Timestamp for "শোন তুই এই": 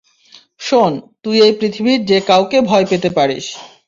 0.61-1.53